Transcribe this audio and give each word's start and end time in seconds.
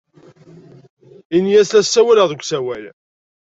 Ini-as 1.35 1.69
la 1.73 1.81
ssawaleɣ 1.83 2.27
deg 2.27 2.41
usawal. 2.43 2.85